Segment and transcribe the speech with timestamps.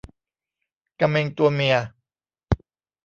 [0.99, 1.75] กะเม็งตัวเมีย